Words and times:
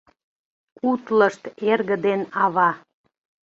Утлышт 0.89 1.43
эрге 1.69 1.95
ден 2.05 2.21
ава 2.43 2.69